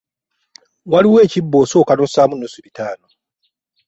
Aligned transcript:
Waliwo 0.91 1.17
ekibbo 1.25 1.55
osooka 1.63 1.93
n'ossaamu 1.95 2.33
nnusu 2.35 2.59
bitaano. 2.65 3.07